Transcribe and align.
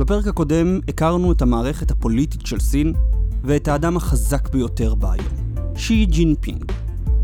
בפרק 0.00 0.26
הקודם 0.26 0.80
הכרנו 0.88 1.32
את 1.32 1.42
המערכת 1.42 1.90
הפוליטית 1.90 2.46
של 2.46 2.60
סין 2.60 2.92
ואת 3.44 3.68
האדם 3.68 3.96
החזק 3.96 4.48
ביותר 4.48 4.94
בה 4.94 5.12
היום, 5.12 5.66
שי 5.76 6.06
ג'ינפינג. 6.06 6.72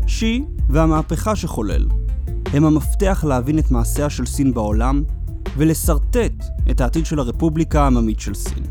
שי 0.07 0.43
והמהפכה 0.69 1.35
שחולל 1.35 1.85
הם 2.53 2.65
המפתח 2.65 3.23
להבין 3.27 3.59
את 3.59 3.71
מעשיה 3.71 4.09
של 4.09 4.25
סין 4.25 4.53
בעולם 4.53 5.03
ולשרטט 5.57 6.43
את 6.71 6.81
העתיד 6.81 7.05
של 7.05 7.19
הרפובליקה 7.19 7.83
העממית 7.83 8.19
של 8.19 8.33
סין. 8.33 8.63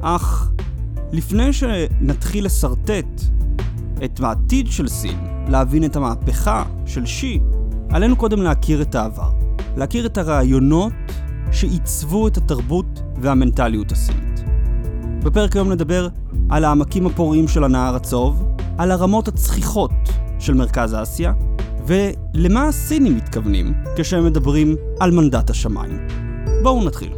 אך 0.00 0.50
לפני 1.12 1.52
שנתחיל 1.52 2.44
לשרטט 2.44 3.20
את 4.04 4.20
העתיד 4.20 4.66
של 4.66 4.88
סין, 4.88 5.18
להבין 5.48 5.84
את 5.84 5.96
המהפכה 5.96 6.64
של 6.86 7.06
שי, 7.06 7.40
עלינו 7.90 8.16
קודם 8.16 8.42
להכיר 8.42 8.82
את 8.82 8.94
העבר. 8.94 9.30
להכיר 9.76 10.06
את 10.06 10.18
הרעיונות 10.18 10.92
שעיצבו 11.52 12.28
את 12.28 12.36
התרבות 12.36 13.00
והמנטליות 13.22 13.92
הסינית. 13.92 14.44
בפרק 15.24 15.56
היום 15.56 15.72
נדבר 15.72 16.08
על 16.48 16.64
העמקים 16.64 17.06
הפוריים 17.06 17.48
של 17.48 17.64
הנהר 17.64 17.94
הצהוב, 17.94 18.44
על 18.78 18.90
הרמות 18.90 19.28
הצחיחות 19.28 19.92
של 20.38 20.54
מרכז 20.54 20.94
אסיה, 21.02 21.32
ולמה 21.86 22.68
הסינים 22.68 23.16
מתכוונים 23.16 23.74
כשהם 23.96 24.26
מדברים 24.26 24.76
על 25.00 25.10
מנדט 25.10 25.50
השמיים. 25.50 26.06
בואו 26.62 26.84
נתחיל. 26.84 27.12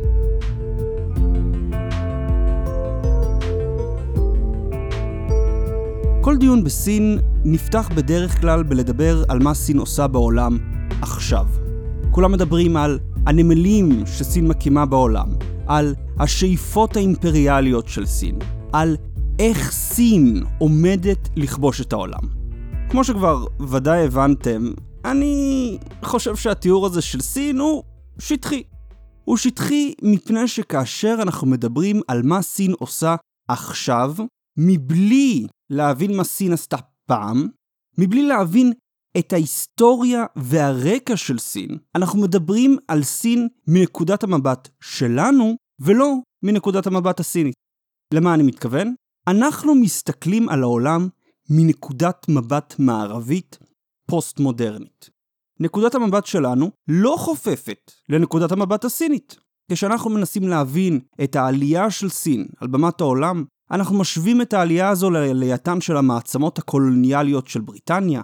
כל 6.21 6.37
דיון 6.37 6.65
בסין 6.65 7.19
נפתח 7.45 7.88
בדרך 7.95 8.41
כלל 8.41 8.62
בלדבר 8.62 9.24
על 9.29 9.38
מה 9.38 9.55
סין 9.55 9.79
עושה 9.79 10.07
בעולם 10.07 10.59
עכשיו. 11.02 11.46
כולם 12.10 12.32
מדברים 12.32 12.77
על 12.77 12.99
הנמלים 13.27 14.02
שסין 14.07 14.49
מקימה 14.49 14.87
בעולם, 14.87 15.29
על 15.66 15.95
השאיפות 16.18 16.96
האימפריאליות 16.96 17.88
של 17.88 18.07
סין, 18.07 18.38
על 18.73 18.96
איך 19.38 19.71
סין 19.71 20.45
עומדת 20.59 21.29
לכבוש 21.37 21.80
את 21.80 21.93
העולם. 21.93 22.43
כמו 22.91 23.05
שכבר 23.05 23.45
ודאי 23.68 24.05
הבנתם, 24.05 24.73
אני 25.05 25.79
חושב 26.05 26.37
שהתיאור 26.37 26.87
הזה 26.87 27.02
של 27.02 27.21
סין 27.21 27.59
הוא 27.59 27.83
שטחי. 28.18 28.63
הוא 29.24 29.37
שטחי 29.37 29.95
מפני 30.02 30.49
שכאשר 30.49 31.16
אנחנו 31.23 31.46
מדברים 31.46 32.01
על 32.09 32.23
מה 32.23 32.43
סין 32.43 32.73
עושה 32.79 33.16
עכשיו, 33.49 34.15
מבלי 34.59 35.46
להבין 35.71 36.16
מה 36.16 36.24
סין 36.24 36.52
עשתה 36.52 36.77
פעם, 37.07 37.49
מבלי 37.99 38.23
להבין 38.23 38.73
את 39.18 39.32
ההיסטוריה 39.32 40.24
והרקע 40.37 41.16
של 41.16 41.38
סין, 41.38 41.79
אנחנו 41.95 42.21
מדברים 42.21 42.77
על 42.88 43.02
סין 43.02 43.49
מנקודת 43.68 44.23
המבט 44.23 44.68
שלנו, 44.82 45.57
ולא 45.80 46.15
מנקודת 46.43 46.87
המבט 46.87 47.21
הסינית. 47.21 47.55
למה 48.15 48.35
אני 48.35 48.43
מתכוון? 48.43 48.95
אנחנו 49.29 49.74
מסתכלים 49.74 50.49
על 50.49 50.63
העולם 50.63 51.09
מנקודת 51.51 52.27
מבט 52.29 52.74
מערבית 52.79 53.59
פוסט-מודרנית. 54.07 55.10
נקודת 55.60 55.95
המבט 55.95 56.27
שלנו 56.27 56.71
לא 56.88 57.16
חופפת 57.18 57.93
לנקודת 58.09 58.52
המבט 58.52 58.85
הסינית. 58.85 59.37
כשאנחנו 59.73 60.10
מנסים 60.10 60.49
להבין 60.49 61.01
את 61.24 61.37
העלייה 61.37 61.90
של 61.90 62.09
סין 62.09 62.46
על 62.60 62.68
במת 62.68 63.01
העולם, 63.01 63.45
אנחנו 63.71 63.99
משווים 63.99 64.43
את 64.43 64.53
העלייה 64.53 64.88
הזו 64.88 65.10
לעלייתן 65.10 65.81
של 65.81 65.97
המעצמות 65.97 66.59
הקולוניאליות 66.59 67.49
של 67.49 67.60
בריטניה, 67.60 68.22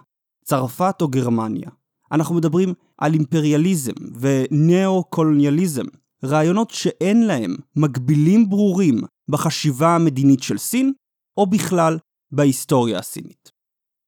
צרפת 0.48 0.96
או 1.00 1.08
גרמניה. 1.08 1.70
אנחנו 2.12 2.34
מדברים 2.34 2.74
על 2.98 3.12
אימפריאליזם 3.14 3.92
ונאו-קולוניאליזם, 4.20 5.84
רעיונות 6.24 6.70
שאין 6.70 7.26
להם 7.26 7.56
מקבילים 7.76 8.48
ברורים 8.48 9.00
בחשיבה 9.30 9.94
המדינית 9.94 10.42
של 10.42 10.58
סין, 10.58 10.92
או 11.36 11.46
בכלל 11.46 11.98
בהיסטוריה 12.32 12.98
הסינית. 12.98 13.50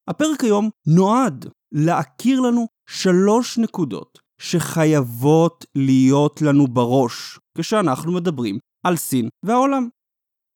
הפרק 0.08 0.44
היום 0.44 0.70
נועד 0.86 1.46
להכיר 1.72 2.40
לנו 2.40 2.66
שלוש 2.90 3.58
נקודות 3.58 4.18
שחייבות 4.40 5.64
להיות 5.74 6.42
לנו 6.42 6.66
בראש 6.66 7.38
כשאנחנו 7.58 8.12
מדברים 8.12 8.58
על 8.86 8.96
סין 8.96 9.28
והעולם. 9.44 9.88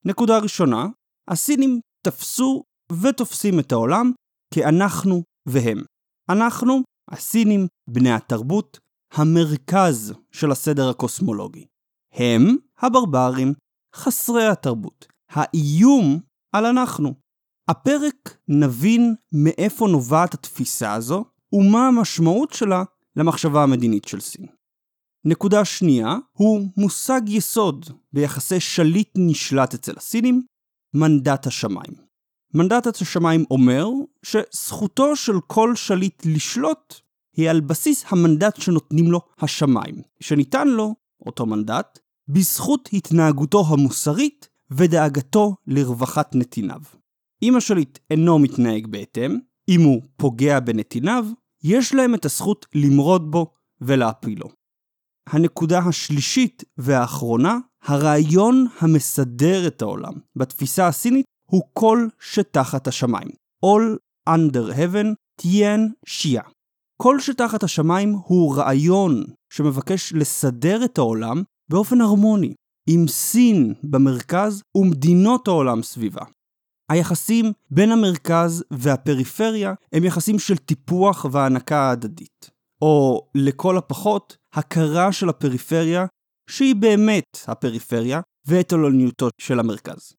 נקודה 0.05 0.39
ראשונה, 0.39 0.87
הסינים 1.31 1.81
תפסו 2.07 2.63
ותופסים 2.93 3.61
את 3.61 3.73
העולם 3.73 4.13
כאנחנו 4.55 5.23
והם. 5.49 5.83
אנחנו, 6.31 6.83
הסינים, 7.11 7.67
בני 7.91 8.13
התרבות, 8.13 8.79
המרכז 9.13 10.15
של 10.33 10.51
הסדר 10.51 10.89
הקוסמולוגי. 10.89 11.67
הם, 12.13 12.57
הברברים, 12.79 13.53
חסרי 13.95 14.47
התרבות, 14.47 15.07
האיום 15.31 16.21
על 16.53 16.67
אנחנו. 16.67 17.15
הפרק 17.71 18.39
נבין 18.49 19.15
מאיפה 19.33 19.89
נובעת 19.89 20.35
התפיסה 20.35 20.93
הזו, 20.95 21.25
ומה 21.53 21.89
המשמעות 21.89 22.53
שלה 22.53 22.83
למחשבה 23.17 23.63
המדינית 23.63 24.05
של 24.05 24.21
סין. 24.21 24.47
נקודה 25.25 25.65
שנייה 25.65 26.17
הוא 26.33 26.69
מושג 26.77 27.21
יסוד 27.29 27.87
ביחסי 28.13 28.61
שליט 28.61 29.11
נשלט 29.17 29.75
אצל 29.75 29.93
הסינים, 29.97 30.43
מנדט 30.95 31.47
השמיים. 31.47 32.04
מנדט 32.55 32.87
השמיים 33.03 33.45
אומר 33.51 33.89
שזכותו 34.23 35.17
של 35.17 35.41
כל 35.47 35.77
שליט 35.77 36.23
לשלוט 36.27 36.95
היא 37.37 37.51
על 37.51 37.61
בסיס 37.61 38.05
המנדט 38.09 38.61
שנותנים 38.61 39.11
לו 39.11 39.21
השמיים, 39.39 40.03
שניתן 40.21 40.69
לו, 40.69 40.95
אותו 41.27 41.47
מנדט, 41.47 41.99
בזכות 42.29 42.89
התנהגותו 42.93 43.65
המוסרית 43.69 44.49
ודאגתו 44.71 45.57
לרווחת 45.67 46.35
נתיניו. 46.35 46.81
אם 47.43 47.57
השליט 47.57 47.99
אינו 48.11 48.39
מתנהג 48.39 48.87
בהתאם, 48.87 49.39
אם 49.69 49.81
הוא 49.81 50.03
פוגע 50.17 50.61
בנתיניו, 50.61 51.27
יש 51.63 51.95
להם 51.95 52.15
את 52.15 52.25
הזכות 52.25 52.67
למרוד 52.75 53.31
בו 53.31 53.53
ולהפילו. 53.81 54.49
הנקודה 55.29 55.79
השלישית 55.79 56.65
והאחרונה, 56.79 57.59
הרעיון 57.83 58.67
המסדר 58.81 59.67
את 59.67 59.83
העולם 59.83 60.13
בתפיסה 60.37 60.87
הסינית 60.87 61.27
הוא 61.45 61.63
כל 61.73 62.09
שתחת 62.21 62.87
השמיים. 62.87 63.31
All 63.65 63.97
under 64.29 64.77
heaven 64.77 65.07
תיין 65.41 65.93
שיעה. 66.07 66.49
כל 67.03 67.21
שתחת 67.21 67.63
השמיים 67.63 68.13
הוא 68.13 68.57
רעיון 68.57 69.25
שמבקש 69.53 70.13
לסדר 70.13 70.85
את 70.85 70.99
העולם 70.99 71.43
באופן 71.71 72.01
הרמוני, 72.01 72.55
עם 72.89 73.09
סין 73.09 73.75
במרכז 73.83 74.63
ומדינות 74.77 75.49
העולם 75.49 75.83
סביבה. 75.83 76.25
היחסים 76.91 77.53
בין 77.71 77.91
המרכז 77.91 78.65
והפריפריה 78.71 79.75
הם 79.93 80.05
יחסים 80.05 80.39
של 80.39 80.57
טיפוח 80.57 81.27
והענקה 81.33 81.91
הדדית. 81.91 82.51
או 82.83 83.27
לכל 83.35 83.79
הפחות, 83.79 84.37
הכרה 84.55 85.13
של 85.13 85.29
הפריפריה 85.29 86.07
שהיא 86.51 86.75
באמת 86.75 87.39
הפריפריה 87.47 88.21
ואת 88.47 88.73
עולניותו 88.73 89.29
של 89.41 89.61
המרכז. 89.61 90.13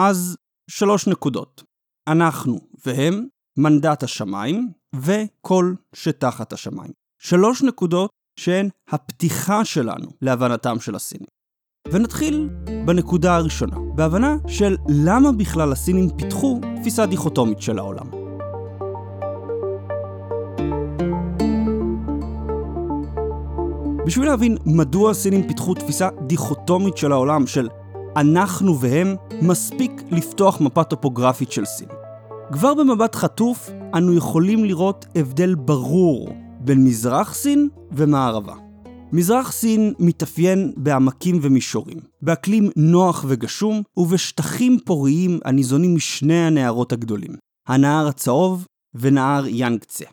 אז 0.00 0.36
שלוש 0.70 1.06
נקודות. 1.06 1.62
אנחנו 2.08 2.60
והם, 2.86 3.26
מנדט 3.58 4.02
השמיים, 4.02 4.72
וכל 4.94 5.74
שתחת 5.94 6.52
השמיים. 6.52 6.92
שלוש 7.20 7.62
נקודות 7.62 8.10
שהן 8.40 8.68
הפתיחה 8.88 9.64
שלנו 9.64 10.08
להבנתם 10.22 10.80
של 10.80 10.94
הסינים. 10.94 11.26
ונתחיל 11.92 12.48
בנקודה 12.86 13.36
הראשונה, 13.36 13.76
בהבנה 13.94 14.36
של 14.48 14.76
למה 14.88 15.32
בכלל 15.32 15.72
הסינים 15.72 16.08
פיתחו 16.18 16.60
תפיסה 16.80 17.06
דיכוטומית 17.06 17.60
של 17.60 17.78
העולם. 17.78 18.10
בשביל 24.06 24.26
להבין 24.26 24.56
מדוע 24.66 25.10
הסינים 25.10 25.48
פיתחו 25.48 25.74
תפיסה 25.74 26.08
דיכוטומית 26.26 26.96
של 26.96 27.12
העולם, 27.12 27.46
של 27.46 27.68
אנחנו 28.20 28.80
והם, 28.80 29.14
מספיק 29.42 29.92
לפתוח 30.10 30.60
מפה 30.60 30.84
טופוגרפית 30.84 31.52
של 31.52 31.64
סין. 31.64 31.88
כבר 32.52 32.74
במבט 32.74 33.14
חטוף, 33.14 33.70
אנו 33.94 34.14
יכולים 34.14 34.64
לראות 34.64 35.06
הבדל 35.14 35.54
ברור 35.54 36.28
בין 36.60 36.84
מזרח 36.84 37.34
סין 37.34 37.68
ומערבה. 37.92 38.54
מזרח 39.12 39.52
סין 39.52 39.94
מתאפיין 39.98 40.72
בעמקים 40.76 41.38
ומישורים, 41.42 41.98
באקלים 42.22 42.70
נוח 42.76 43.24
וגשום 43.28 43.82
ובשטחים 43.96 44.78
פוריים 44.84 45.38
הניזונים 45.44 45.94
משני 45.94 46.46
הנהרות 46.46 46.92
הגדולים, 46.92 47.36
הנהר 47.68 48.06
הצהוב 48.08 48.66
ונהר 48.94 49.46
יאנגצה. 49.46 50.04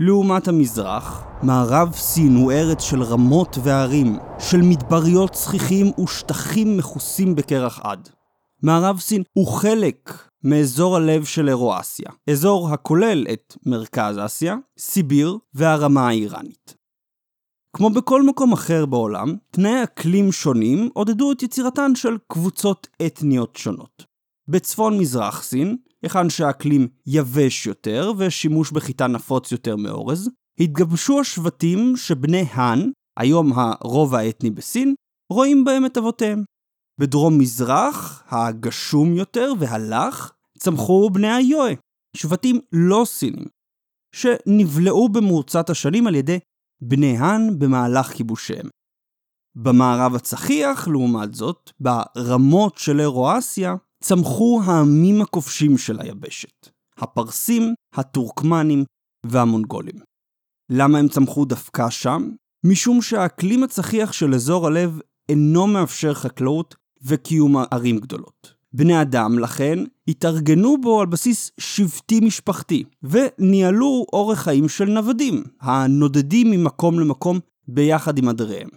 לעומת 0.00 0.48
המזרח, 0.48 1.24
מערב 1.42 1.92
סין 1.92 2.36
הוא 2.36 2.52
ארץ 2.52 2.82
של 2.82 3.02
רמות 3.02 3.58
והרים, 3.62 4.18
של 4.38 4.62
מדבריות 4.62 5.32
צחיחים 5.32 5.92
ושטחים 6.00 6.76
מכוסים 6.76 7.34
בקרח 7.34 7.80
עד. 7.82 8.08
מערב 8.62 8.98
סין 9.00 9.22
הוא 9.32 9.46
חלק 9.46 10.28
מאזור 10.44 10.96
הלב 10.96 11.24
של 11.24 11.48
אירואסיה, 11.48 12.10
אזור 12.30 12.68
הכולל 12.72 13.26
את 13.32 13.56
מרכז 13.66 14.18
אסיה, 14.18 14.56
סיביר 14.78 15.38
והרמה 15.54 16.08
האיראנית. 16.08 16.74
כמו 17.72 17.90
בכל 17.90 18.22
מקום 18.22 18.52
אחר 18.52 18.86
בעולם, 18.86 19.36
תנאי 19.50 19.82
אקלים 19.82 20.32
שונים 20.32 20.88
עודדו 20.94 21.32
את 21.32 21.42
יצירתן 21.42 21.94
של 21.94 22.16
קבוצות 22.28 22.88
אתניות 23.06 23.56
שונות. 23.56 24.04
בצפון 24.48 24.98
מזרח 24.98 25.42
סין, 25.42 25.76
היכן 26.06 26.30
שהאקלים 26.30 26.88
יבש 27.06 27.66
יותר 27.66 28.12
ושימוש 28.18 28.70
בחיטה 28.70 29.06
נפוץ 29.06 29.52
יותר 29.52 29.76
מאורז, 29.76 30.30
התגבשו 30.60 31.20
השבטים 31.20 31.96
שבני 31.96 32.44
האן, 32.50 32.90
היום 33.18 33.52
הרוב 33.56 34.14
האתני 34.14 34.50
בסין, 34.50 34.94
רואים 35.32 35.64
בהם 35.64 35.86
את 35.86 35.96
אבותיהם. 35.96 36.42
בדרום 37.00 37.38
מזרח, 37.38 38.24
הגשום 38.28 39.14
יותר 39.14 39.52
והלך, 39.58 40.32
צמחו 40.58 41.10
בני 41.10 41.32
היואה, 41.32 41.72
שבטים 42.16 42.60
לא 42.72 43.02
סינים, 43.06 43.44
שנבלעו 44.14 45.08
במרוצת 45.08 45.70
השנים 45.70 46.06
על 46.06 46.14
ידי 46.14 46.38
בני 46.82 47.16
האן 47.18 47.58
במהלך 47.58 48.06
כיבושיהם. 48.12 48.68
במערב 49.54 50.14
הצחיח, 50.14 50.88
לעומת 50.88 51.34
זאת, 51.34 51.70
ברמות 51.80 52.78
של 52.78 53.00
אירואסיה, 53.00 53.74
צמחו 54.08 54.60
העמים 54.64 55.22
הכובשים 55.22 55.78
של 55.78 56.00
היבשת, 56.00 56.68
הפרסים, 56.98 57.74
הטורקמנים 57.94 58.84
והמונגולים. 59.26 59.94
למה 60.70 60.98
הם 60.98 61.08
צמחו 61.08 61.44
דווקא 61.44 61.90
שם? 61.90 62.30
משום 62.64 63.02
שהאקלים 63.02 63.64
הצחיח 63.64 64.12
של 64.12 64.34
אזור 64.34 64.66
הלב 64.66 65.00
אינו 65.28 65.66
מאפשר 65.66 66.14
חקלאות 66.14 66.74
וקיום 67.02 67.56
ערים 67.70 67.98
גדולות. 67.98 68.54
בני 68.72 69.02
אדם, 69.02 69.38
לכן, 69.38 69.78
התארגנו 70.08 70.80
בו 70.80 71.00
על 71.00 71.06
בסיס 71.06 71.50
שבטי 71.60 72.20
משפחתי, 72.20 72.84
וניהלו 73.02 74.06
אורח 74.12 74.38
חיים 74.38 74.68
של 74.68 74.84
נוודים, 74.84 75.44
הנודדים 75.60 76.50
ממקום 76.50 77.00
למקום 77.00 77.38
ביחד 77.68 78.18
עם 78.18 78.28
עדריהם. 78.28 78.68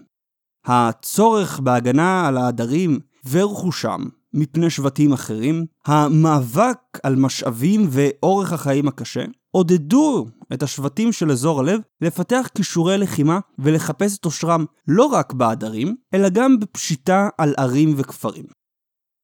הצורך 0.65 1.59
בהגנה 1.59 2.27
על 2.27 2.37
העדרים 2.37 2.99
ורכושם 3.29 4.05
מפני 4.33 4.69
שבטים 4.69 5.13
אחרים, 5.13 5.65
המאבק 5.85 6.77
על 7.03 7.15
משאבים 7.15 7.87
ואורך 7.89 8.53
החיים 8.53 8.87
הקשה, 8.87 9.25
עודדו 9.51 10.27
את 10.53 10.63
השבטים 10.63 11.11
של 11.11 11.31
אזור 11.31 11.59
הלב 11.59 11.81
לפתח 12.01 12.49
כישורי 12.55 12.97
לחימה 12.97 13.39
ולחפש 13.59 14.17
את 14.17 14.25
עושרם 14.25 14.65
לא 14.87 15.05
רק 15.05 15.33
בעדרים, 15.33 15.95
אלא 16.13 16.29
גם 16.29 16.59
בפשיטה 16.59 17.29
על 17.37 17.53
ערים 17.57 17.93
וכפרים. 17.97 18.45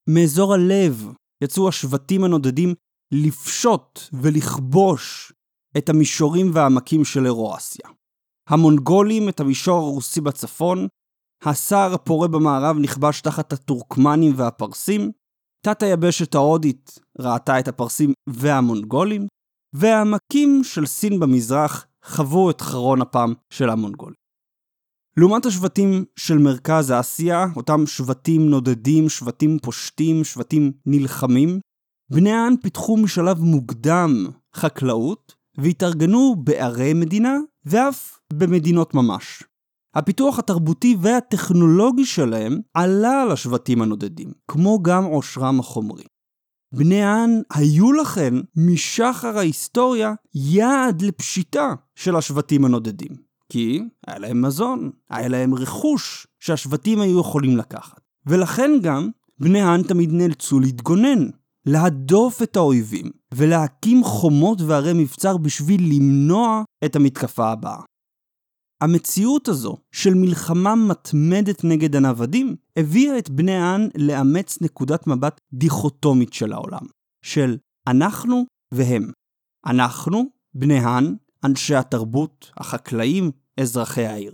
מאזור 0.09 0.53
הלב 0.53 1.07
יצאו 1.43 1.67
השבטים 1.67 2.23
הנודדים 2.23 2.73
לפשוט 3.11 3.99
ולכבוש 4.13 5.33
את 5.77 5.89
המישורים 5.89 6.51
והעמקים 6.53 7.05
של 7.05 7.25
אירואסיה. 7.25 7.89
המונגולים 8.49 9.29
את 9.29 9.39
המישור 9.39 9.77
הרוסי 9.77 10.21
בצפון, 10.21 10.87
הסהר 11.45 11.93
הפורה 11.93 12.27
במערב 12.27 12.77
נכבש 12.79 13.21
תחת 13.21 13.53
הטורקמנים 13.53 14.33
והפרסים, 14.35 15.11
תת 15.65 15.83
היבשת 15.83 16.35
ההודית 16.35 16.99
ראתה 17.19 17.59
את 17.59 17.67
הפרסים 17.67 18.13
והמונגולים, 18.29 19.27
והעמקים 19.75 20.63
של 20.63 20.85
סין 20.85 21.19
במזרח 21.19 21.85
חוו 22.05 22.49
את 22.49 22.61
חרון 22.61 23.01
אפם 23.01 23.33
של 23.49 23.69
המונגולים. 23.69 24.15
לעומת 25.17 25.45
השבטים 25.45 26.05
של 26.15 26.37
מרכז 26.37 26.91
אסיה, 26.91 27.45
אותם 27.55 27.85
שבטים 27.85 28.49
נודדים, 28.49 29.09
שבטים 29.09 29.57
פושטים, 29.59 30.23
שבטים 30.23 30.71
נלחמים, 30.85 31.59
בני 32.11 32.31
הען 32.31 32.53
פיתחו 32.61 32.97
משלב 32.97 33.39
מוקדם 33.39 34.25
חקלאות 34.55 35.35
והתארגנו 35.57 36.35
בערי 36.43 36.93
מדינה 36.93 37.37
ואף 37.65 38.19
במדינות 38.33 38.93
ממש. 38.93 39.43
הפיתוח 39.95 40.39
התרבותי 40.39 40.97
והטכנולוגי 40.99 42.05
שלהם 42.05 42.59
עלה 42.73 43.21
על 43.21 43.31
השבטים 43.31 43.81
הנודדים, 43.81 44.31
כמו 44.47 44.79
גם 44.83 45.03
עושרם 45.03 45.59
החומרי. 45.59 46.03
בני 46.73 47.03
הען 47.03 47.41
היו 47.53 47.91
לכן, 47.91 48.33
משחר 48.55 49.37
ההיסטוריה, 49.37 50.13
יעד 50.33 51.01
לפשיטה 51.01 51.73
של 51.95 52.15
השבטים 52.15 52.65
הנודדים. 52.65 53.25
כי 53.49 53.81
היה 54.07 54.19
להם 54.19 54.41
מזון, 54.41 54.91
היה 55.09 55.27
להם 55.27 55.55
רכוש 55.55 56.27
שהשבטים 56.39 57.01
היו 57.01 57.19
יכולים 57.19 57.57
לקחת. 57.57 57.99
ולכן 58.27 58.71
גם 58.81 59.09
בני 59.39 59.61
הען 59.61 59.83
תמיד 59.83 60.09
נאלצו 60.13 60.59
להתגונן, 60.59 61.29
להדוף 61.65 62.41
את 62.43 62.55
האויבים 62.55 63.11
ולהקים 63.33 64.03
חומות 64.03 64.61
וערי 64.61 64.93
מבצר 64.93 65.37
בשביל 65.37 65.81
למנוע 65.95 66.63
את 66.85 66.95
המתקפה 66.95 67.51
הבאה. 67.51 67.81
המציאות 68.81 69.47
הזו 69.47 69.77
של 69.91 70.13
מלחמה 70.13 70.75
מתמדת 70.75 71.63
נגד 71.63 71.95
הנוודים 71.95 72.55
הביאה 72.77 73.17
את 73.17 73.29
בני 73.29 73.55
הען 73.55 73.89
לאמץ 73.97 74.61
נקודת 74.61 75.07
מבט 75.07 75.41
דיכוטומית 75.53 76.33
של 76.33 76.53
העולם, 76.53 76.85
של 77.25 77.57
אנחנו 77.87 78.45
והם. 78.73 79.11
אנחנו, 79.65 80.25
בני 80.53 80.77
הען, 80.77 81.15
אנשי 81.43 81.75
התרבות, 81.75 82.51
החקלאים, 82.57 83.31
אזרחי 83.59 84.05
העיר. 84.05 84.33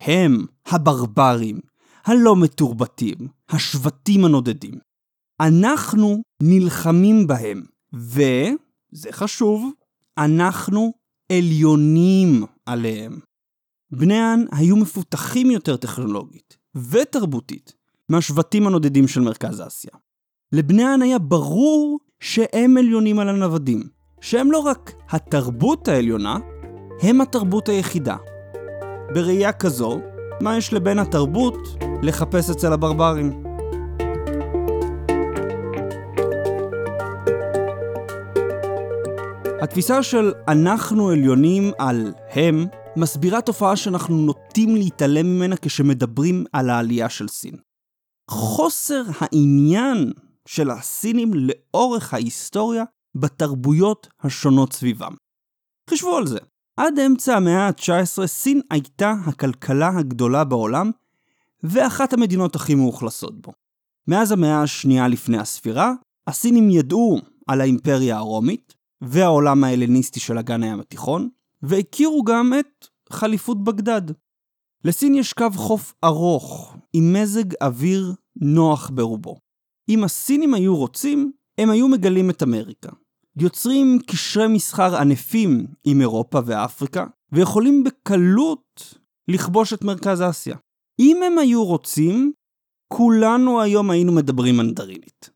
הם 0.00 0.46
הברברים, 0.66 1.60
הלא 2.04 2.36
מתורבתים, 2.36 3.28
השבטים 3.48 4.24
הנודדים. 4.24 4.74
אנחנו 5.40 6.22
נלחמים 6.42 7.26
בהם, 7.26 7.62
וזה 7.92 9.12
חשוב, 9.12 9.72
אנחנו 10.18 10.92
עליונים 11.32 12.44
עליהם. 12.66 13.20
בני 13.90 14.18
האן 14.18 14.44
היו 14.52 14.76
מפותחים 14.76 15.50
יותר 15.50 15.76
טכנולוגית 15.76 16.56
ותרבותית 16.90 17.74
מהשבטים 18.08 18.66
הנודדים 18.66 19.08
של 19.08 19.20
מרכז 19.20 19.62
אסיה. 19.66 19.90
לבני 20.52 20.84
האן 20.84 21.02
היה 21.02 21.18
ברור 21.18 21.98
שהם 22.20 22.76
עליונים 22.76 23.18
על 23.18 23.28
הנוודים, 23.28 23.82
שהם 24.20 24.52
לא 24.52 24.58
רק 24.58 24.92
התרבות 25.10 25.88
העליונה, 25.88 26.38
הם 27.02 27.20
התרבות 27.20 27.68
היחידה. 27.68 28.16
בראייה 29.14 29.52
כזו, 29.52 30.00
מה 30.40 30.56
יש 30.56 30.72
לבן 30.72 30.98
התרבות 30.98 31.58
לחפש 32.02 32.50
אצל 32.50 32.72
הברברים? 32.72 33.42
התפיסה 39.60 40.02
של 40.02 40.32
אנחנו 40.48 41.08
עליונים 41.08 41.72
על 41.78 42.12
הם 42.30 42.66
מסבירה 42.98 43.40
תופעה 43.40 43.76
שאנחנו 43.76 44.16
נוטים 44.16 44.76
להתעלם 44.76 45.26
ממנה 45.26 45.56
כשמדברים 45.56 46.44
על 46.52 46.70
העלייה 46.70 47.08
של 47.08 47.28
סין. 47.28 47.56
חוסר 48.30 49.02
העניין 49.20 50.12
של 50.48 50.70
הסינים 50.70 51.30
לאורך 51.34 52.14
ההיסטוריה 52.14 52.84
בתרבויות 53.14 54.08
השונות 54.20 54.72
סביבם. 54.72 55.14
חשבו 55.90 56.16
על 56.16 56.26
זה. 56.26 56.38
עד 56.76 56.98
אמצע 56.98 57.36
המאה 57.36 57.66
ה-19 57.66 58.26
סין 58.26 58.60
הייתה 58.70 59.14
הכלכלה 59.26 59.88
הגדולה 59.98 60.44
בעולם 60.44 60.90
ואחת 61.62 62.12
המדינות 62.12 62.56
הכי 62.56 62.74
מאוכלסות 62.74 63.40
בו. 63.40 63.52
מאז 64.08 64.32
המאה 64.32 64.62
השנייה 64.62 65.08
לפני 65.08 65.38
הספירה, 65.38 65.92
הסינים 66.26 66.70
ידעו 66.70 67.20
על 67.46 67.60
האימפריה 67.60 68.16
הרומית 68.16 68.74
והעולם 69.00 69.64
ההלניסטי 69.64 70.20
של 70.20 70.38
אגן 70.38 70.62
הים 70.62 70.80
התיכון, 70.80 71.28
והכירו 71.62 72.24
גם 72.24 72.52
את 72.60 72.87
חליפות 73.12 73.64
בגדד. 73.64 74.02
לסין 74.84 75.14
יש 75.14 75.32
קו 75.32 75.50
חוף 75.54 75.94
ארוך, 76.04 76.76
עם 76.92 77.12
מזג 77.12 77.54
אוויר 77.62 78.14
נוח 78.36 78.90
ברובו. 78.90 79.36
אם 79.88 80.04
הסינים 80.04 80.54
היו 80.54 80.76
רוצים, 80.76 81.32
הם 81.58 81.70
היו 81.70 81.88
מגלים 81.88 82.30
את 82.30 82.42
אמריקה. 82.42 82.92
יוצרים 83.36 83.98
קשרי 84.06 84.46
מסחר 84.48 84.96
ענפים 84.96 85.66
עם 85.84 86.00
אירופה 86.00 86.38
ואפריקה, 86.46 87.06
ויכולים 87.32 87.84
בקלות 87.84 88.94
לכבוש 89.28 89.72
את 89.72 89.84
מרכז 89.84 90.22
אסיה. 90.22 90.56
אם 91.00 91.16
הם 91.26 91.38
היו 91.38 91.64
רוצים, 91.64 92.32
כולנו 92.92 93.60
היום 93.60 93.90
היינו 93.90 94.12
מדברים 94.12 94.56
מנדרינית. 94.56 95.30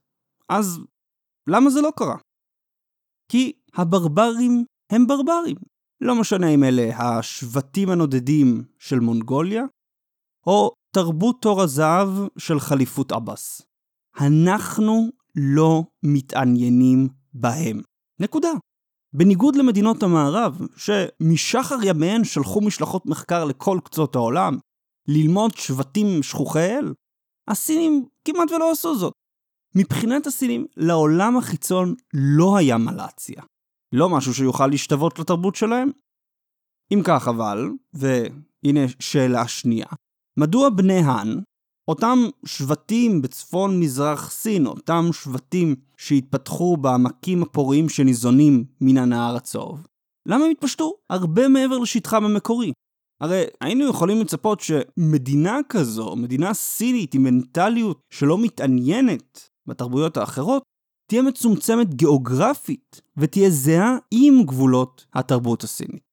אז 0.49 0.79
למה 1.47 1.69
זה 1.69 1.81
לא 1.81 1.91
קרה? 1.97 2.17
כי 3.31 3.51
הברברים 3.73 4.65
הם 4.91 5.07
ברברים. 5.07 5.55
לא 6.03 6.15
משנה 6.15 6.49
אם 6.49 6.63
אלה 6.63 6.97
השבטים 6.97 7.89
הנודדים 7.89 8.63
של 8.79 8.99
מונגוליה, 8.99 9.63
או 10.47 10.71
תרבות 10.95 11.41
תור 11.41 11.61
הזהב 11.61 12.09
של 12.37 12.59
חליפות 12.59 13.11
עבאס. 13.11 13.61
אנחנו 14.21 15.09
לא 15.35 15.83
מתעניינים 16.03 17.07
בהם. 17.33 17.81
נקודה. 18.19 18.49
בניגוד 19.13 19.55
למדינות 19.55 20.03
המערב, 20.03 20.57
שמשחר 20.75 21.75
ימיהן 21.83 22.23
שלחו 22.23 22.61
משלחות 22.61 23.05
מחקר 23.05 23.45
לכל 23.45 23.79
קצות 23.83 24.15
העולם, 24.15 24.57
ללמוד 25.07 25.51
שבטים 25.55 26.23
שכוחי 26.23 26.77
אל, 26.79 26.93
הסינים 27.47 28.05
כמעט 28.25 28.51
ולא 28.51 28.71
עשו 28.71 28.95
זאת. 28.95 29.13
מבחינת 29.75 30.27
הסינים, 30.27 30.65
לעולם 30.77 31.37
החיצון 31.37 31.95
לא 32.13 32.57
היה 32.57 32.77
מה 32.77 32.91
להציע. 32.91 33.41
לא 33.93 34.09
משהו 34.09 34.33
שיוכל 34.33 34.67
להשתוות 34.67 35.19
לתרבות 35.19 35.55
שלהם. 35.55 35.89
אם 36.93 37.01
כך 37.03 37.27
אבל, 37.27 37.69
והנה 37.93 38.79
שאלה 38.99 39.47
שנייה, 39.47 39.87
מדוע 40.39 40.69
בני 40.69 40.99
האן, 40.99 41.39
אותם 41.89 42.17
שבטים 42.45 43.21
בצפון 43.21 43.79
מזרח 43.79 44.29
סין, 44.29 44.67
אותם 44.67 45.05
שבטים 45.11 45.75
שהתפתחו 45.97 46.77
בעמקים 46.77 47.43
הפוריים 47.43 47.89
שניזונים 47.89 48.65
מן 48.81 48.97
הנהר 48.97 49.35
הצהוב, 49.35 49.87
למה 50.27 50.45
הם 50.45 50.51
התפשטו 50.51 50.93
הרבה 51.09 51.47
מעבר 51.47 51.77
לשטחם 51.77 52.23
המקורי? 52.23 52.71
הרי 53.21 53.43
היינו 53.61 53.89
יכולים 53.89 54.21
לצפות 54.21 54.59
שמדינה 54.59 55.59
כזו, 55.69 56.15
מדינה 56.15 56.53
סינית 56.53 57.13
עם 57.13 57.23
מנטליות 57.23 57.99
שלא 58.13 58.37
מתעניינת 58.37 59.49
בתרבויות 59.67 60.17
האחרות, 60.17 60.63
תהיה 61.09 61.21
מצומצמת 61.21 61.93
גיאוגרפית 61.93 63.01
ותהיה 63.17 63.49
זהה 63.49 63.97
עם 64.11 64.43
גבולות 64.45 65.05
התרבות 65.13 65.63
הסינית. 65.63 66.03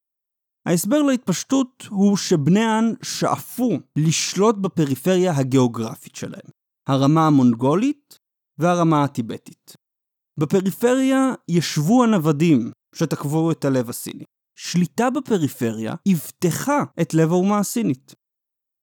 ההסבר 0.65 1.01
להתפשטות 1.01 1.87
הוא 1.89 2.17
שבני 2.17 2.63
האן 2.63 2.93
שאפו 3.03 3.69
לשלוט 3.95 4.55
בפריפריה 4.55 5.37
הגיאוגרפית 5.37 6.15
שלהם, 6.15 6.49
הרמה 6.87 7.27
המונגולית 7.27 8.17
והרמה 8.57 9.03
הטיבטית. 9.03 9.73
בפריפריה 10.39 11.33
ישבו 11.49 12.03
הנוודים 12.03 12.71
שתקבו 12.95 13.51
את 13.51 13.65
הלב 13.65 13.89
הסיני. 13.89 14.23
שליטה 14.55 15.09
בפריפריה 15.09 15.95
אבטחה 16.13 16.83
את 17.01 17.13
לב 17.13 17.31
האומה 17.31 17.59
הסינית. 17.59 18.15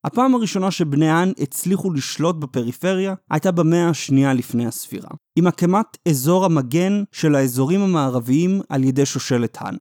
הפעם 0.07 0.35
הראשונה 0.35 0.71
שבני 0.71 1.09
האן 1.09 1.33
הצליחו 1.39 1.91
לשלוט 1.91 2.37
בפריפריה 2.37 3.15
הייתה 3.31 3.53
במאה 3.53 3.89
השנייה 3.89 4.35
לפני 4.35 4.67
הספירה, 4.67 5.11
עם 5.39 5.47
הקמת 5.47 5.97
אזור 6.09 6.45
המגן 6.45 7.03
של 7.13 7.35
האזורים 7.35 7.81
המערביים 7.81 8.61
על 8.69 8.85
ידי 8.85 9.07
שושלת 9.07 9.59
האן. 9.61 9.75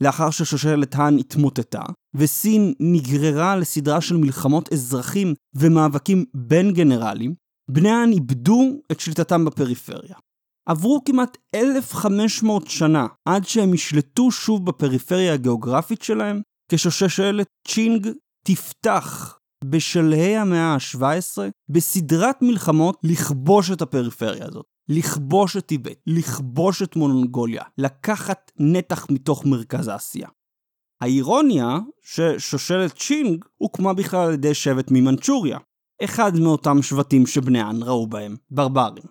לאחר 0.00 0.30
ששושלת 0.30 0.94
האן 0.94 1.18
התמוטטה, 1.18 1.82
וסין 2.14 2.74
נגררה 2.80 3.56
לסדרה 3.56 4.00
של 4.00 4.16
מלחמות 4.16 4.72
אזרחים 4.72 5.34
ומאבקים 5.54 6.24
בין 6.34 6.72
גנרלים, 6.72 7.34
בני 7.70 7.90
האן 7.90 8.12
איבדו 8.12 8.80
את 8.92 9.00
שליטתם 9.00 9.44
בפריפריה. 9.44 10.16
עברו 10.68 11.00
כמעט 11.04 11.38
1,500 11.54 12.70
שנה 12.70 13.06
עד 13.28 13.44
שהם 13.44 13.74
ישלטו 13.74 14.30
שוב 14.30 14.66
בפריפריה 14.66 15.34
הגיאוגרפית 15.34 16.02
שלהם, 16.02 16.40
כששושלת 16.68 17.46
צ'ינג 17.68 18.08
תפתח 18.46 19.38
בשלהי 19.64 20.36
המאה 20.36 20.74
ה-17 20.74 21.38
בסדרת 21.68 22.42
מלחמות 22.42 22.96
לכבוש 23.02 23.70
את 23.70 23.82
הפריפריה 23.82 24.46
הזאת. 24.46 24.66
לכבוש 24.88 25.56
את 25.56 25.66
טיבט, 25.66 25.98
לכבוש 26.06 26.82
את 26.82 26.96
מונגוליה, 26.96 27.62
לקחת 27.78 28.52
נתח 28.58 29.06
מתוך 29.10 29.46
מרכז 29.46 29.88
העשייה. 29.88 30.28
האירוניה 31.00 31.78
ששושלת 32.02 32.96
צ'ינג 32.96 33.44
הוקמה 33.56 33.92
בכלל 33.92 34.26
על 34.26 34.34
ידי 34.34 34.54
שבט 34.54 34.90
ממנצ'וריה, 34.90 35.58
אחד 36.04 36.32
מאותם 36.36 36.82
שבטים 36.82 37.26
שבני 37.26 37.62
אן 37.62 37.82
ראו 37.82 38.06
בהם 38.06 38.36
ברברים. 38.50 39.04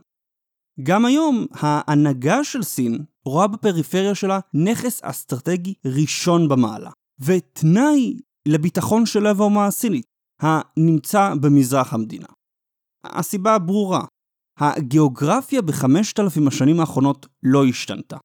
גם 0.84 1.06
היום, 1.06 1.46
ההנהגה 1.54 2.44
של 2.44 2.64
סין 2.64 3.06
רואה 3.26 3.48
בפריפריה 3.48 4.16
שלה 4.16 4.40
נכס 4.54 5.04
אסטרטגי 5.04 5.74
ראשון 5.86 6.48
במעלה, 6.48 6.92
ותנאי 7.20 8.18
לביטחון 8.48 9.06
של 9.06 9.28
לב 9.28 9.42
האומה 9.42 9.66
הסינית, 9.66 10.06
הנמצא 10.42 11.34
במזרח 11.42 11.94
המדינה. 11.94 12.28
הסיבה 13.04 13.60
ברורה, 13.60 14.06
הגיאוגרפיה 14.60 15.62
בחמשת 15.62 16.20
אלפים 16.20 16.48
השנים 16.48 16.80
האחרונות 16.80 17.28
לא 17.44 17.66
השתנתה. 17.66 18.18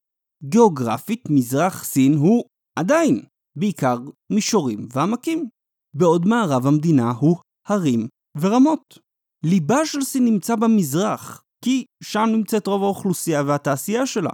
גיאוגרפית, 0.45 1.23
מזרח 1.31 1.85
סין 1.85 2.15
הוא 2.15 2.45
עדיין 2.79 3.23
בעיקר 3.59 3.99
מישורים 4.33 4.89
ועמקים, 4.93 5.49
בעוד 5.97 6.27
מערב 6.27 6.67
המדינה 6.67 7.11
הוא 7.11 7.37
הרים 7.69 8.09
ורמות. 8.41 8.99
ליבה 9.45 9.87
של 9.87 10.01
סין 10.01 10.25
נמצא 10.25 10.57
במזרח, 10.57 11.43
כי 11.65 11.85
שם 12.03 12.25
נמצאת 12.33 12.67
רוב 12.67 12.83
האוכלוסייה 12.83 13.43
והתעשייה 13.43 14.07
שלה. 14.07 14.31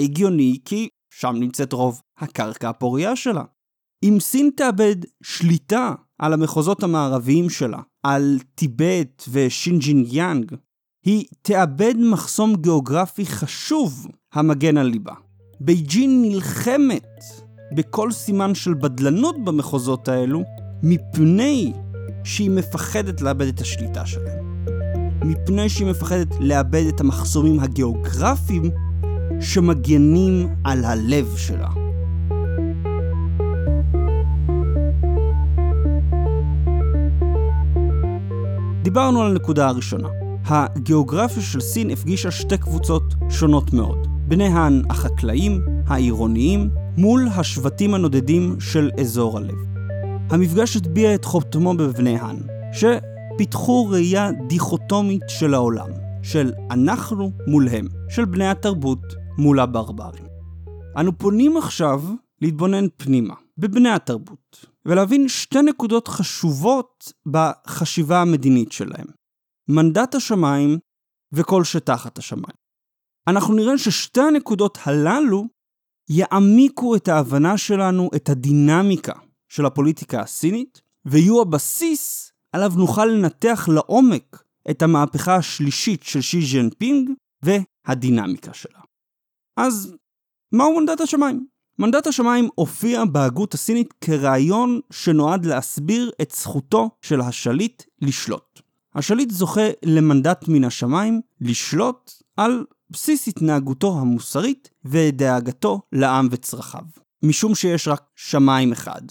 הגיוני 0.00 0.58
כי 0.64 0.88
שם 1.14 1.32
נמצאת 1.40 1.72
רוב 1.72 2.00
הקרקע 2.18 2.68
הפוריה 2.68 3.16
שלה. 3.16 3.44
אם 4.04 4.20
סין 4.20 4.50
תאבד 4.56 4.96
שליטה 5.22 5.94
על 6.18 6.32
המחוזות 6.32 6.82
המערביים 6.82 7.50
שלה, 7.50 7.78
על 8.02 8.38
טיבט 8.54 9.24
ושינג'יאנג, 9.32 10.52
היא 11.04 11.24
תאבד 11.42 11.94
מחסום 11.98 12.56
גיאוגרפי 12.56 13.26
חשוב 13.26 14.06
המגן 14.34 14.76
על 14.76 14.86
ליבה. 14.86 15.14
בייג'ין 15.60 16.22
נלחמת 16.22 17.06
בכל 17.76 18.12
סימן 18.12 18.54
של 18.54 18.74
בדלנות 18.74 19.44
במחוזות 19.44 20.08
האלו, 20.08 20.42
מפני 20.82 21.72
שהיא 22.24 22.50
מפחדת 22.50 23.20
לאבד 23.20 23.46
את 23.46 23.60
השליטה 23.60 24.06
שלהם. 24.06 24.66
מפני 25.22 25.68
שהיא 25.68 25.86
מפחדת 25.86 26.28
לאבד 26.40 26.84
את 26.88 27.00
המחסומים 27.00 27.60
הגיאוגרפיים 27.60 28.70
שמגנים 29.40 30.48
על 30.64 30.84
הלב 30.84 31.36
שלה. 31.36 31.85
דיברנו 38.86 39.22
על 39.22 39.30
הנקודה 39.30 39.68
הראשונה. 39.68 40.08
הגיאוגרפיה 40.44 41.42
של 41.42 41.60
סין 41.60 41.90
הפגישה 41.90 42.30
שתי 42.30 42.58
קבוצות 42.58 43.14
שונות 43.30 43.72
מאוד. 43.72 44.06
בני 44.28 44.46
האן 44.46 44.82
החקלאים, 44.90 45.60
העירוניים, 45.86 46.70
מול 46.96 47.28
השבטים 47.34 47.94
הנודדים 47.94 48.56
של 48.60 48.90
אזור 49.00 49.38
הלב. 49.38 49.54
המפגש 50.30 50.76
הטביע 50.76 51.14
את 51.14 51.24
חותמו 51.24 51.74
בבני 51.74 52.18
האן, 52.18 52.36
ש... 52.72 52.84
פיתחו 53.38 53.88
ראייה 53.90 54.30
דיכוטומית 54.46 55.22
של 55.28 55.54
העולם, 55.54 55.88
של 56.22 56.52
אנחנו 56.70 57.32
מול 57.46 57.68
הם, 57.68 57.86
של 58.08 58.24
בני 58.24 58.48
התרבות 58.48 59.14
מול 59.38 59.60
הברברים. 59.60 60.24
אנו 60.96 61.18
פונים 61.18 61.56
עכשיו 61.56 62.02
להתבונן 62.42 62.86
פנימה, 62.96 63.34
בבני 63.58 63.88
התרבות, 63.88 64.66
ולהבין 64.86 65.28
שתי 65.28 65.62
נקודות 65.62 66.08
חשובות 66.08 67.12
בחשיבה 67.26 68.22
המדינית 68.22 68.72
שלהם. 68.72 69.06
מנדט 69.68 70.14
השמיים 70.14 70.78
וכל 71.32 71.64
שתחת 71.64 72.18
השמיים. 72.18 72.56
אנחנו 73.28 73.54
נראה 73.54 73.78
ששתי 73.78 74.20
הנקודות 74.20 74.78
הללו 74.84 75.46
יעמיקו 76.10 76.96
את 76.96 77.08
ההבנה 77.08 77.58
שלנו, 77.58 78.10
את 78.16 78.28
הדינמיקה 78.28 79.12
של 79.48 79.66
הפוליטיקה 79.66 80.20
הסינית, 80.20 80.80
ויהיו 81.04 81.42
הבסיס 81.42 82.32
עליו 82.52 82.72
נוכל 82.76 83.04
לנתח 83.04 83.68
לעומק 83.74 84.42
את 84.70 84.82
המהפכה 84.82 85.36
השלישית 85.36 86.02
של 86.02 86.20
שי 86.20 86.46
ז'נפינג 86.46 87.10
והדינמיקה 87.42 88.54
שלה. 88.54 88.80
אז 89.56 89.96
מהו 90.52 90.80
מנדט 90.80 91.00
השמיים? 91.00 91.46
מנדט 91.78 92.06
השמיים 92.06 92.48
הופיע 92.54 93.04
בהגות 93.04 93.54
הסינית 93.54 93.94
כרעיון 94.00 94.80
שנועד 94.90 95.46
להסביר 95.46 96.10
את 96.22 96.30
זכותו 96.30 96.90
של 97.02 97.20
השליט 97.20 97.82
לשלוט. 98.02 98.60
השליט 98.94 99.30
זוכה 99.30 99.68
למנדט 99.84 100.48
מן 100.48 100.64
השמיים 100.64 101.20
לשלוט 101.40 102.12
על 102.36 102.64
בסיס 102.90 103.28
התנהגותו 103.28 103.98
המוסרית 103.98 104.70
ודאגתו 104.84 105.80
לעם 105.92 106.28
וצרכיו. 106.30 106.82
משום 107.22 107.54
שיש 107.54 107.88
רק 107.88 108.02
שמיים 108.16 108.72
אחד. 108.72 109.02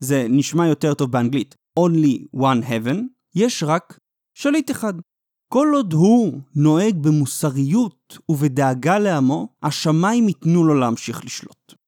זה 0.00 0.26
נשמע 0.28 0.66
יותר 0.66 0.94
טוב 0.94 1.12
באנגלית, 1.12 1.54
only 1.78 2.36
one 2.36 2.64
heaven, 2.68 2.96
יש 3.34 3.62
רק 3.66 3.98
שליט 4.34 4.70
אחד. 4.70 4.94
כל 5.48 5.68
עוד 5.74 5.92
הוא 5.92 6.40
נוהג 6.54 6.96
במוסריות 6.96 8.18
ובדאגה 8.28 8.98
לעמו, 8.98 9.48
השמיים 9.62 10.28
ייתנו 10.28 10.64
לו 10.64 10.74
להמשיך 10.74 11.24
לשלוט. 11.24 11.79